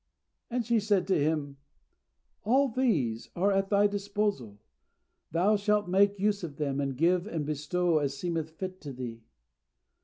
And 0.49 0.65
she 0.65 0.79
said 0.79 1.05
to 1.09 1.19
him, 1.19 1.57
"All 2.43 2.69
these 2.69 3.29
are 3.35 3.51
at 3.51 3.69
thy 3.69 3.85
disposal; 3.85 4.59
thou 5.29 5.55
shalt 5.57 5.87
make 5.87 6.17
use 6.17 6.43
of 6.43 6.55
them, 6.57 6.81
and 6.81 6.97
give 6.97 7.27
and 7.27 7.45
bestow 7.45 7.99
as 7.99 8.17
seemeth 8.17 8.49
fit 8.49 8.81
to 8.81 8.93
thee." 8.93 9.21